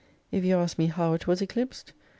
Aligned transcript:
If 0.31 0.43
you 0.43 0.55
ask 0.57 0.79
me 0.79 0.87
how 0.87 1.13
it 1.13 1.27
was 1.27 1.43
eclipsed? 1.43 1.93